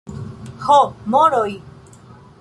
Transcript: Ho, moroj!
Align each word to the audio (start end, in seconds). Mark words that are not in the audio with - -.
Ho, 0.69 0.79
moroj! 1.17 1.55